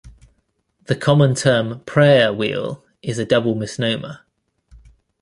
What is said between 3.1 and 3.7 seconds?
a double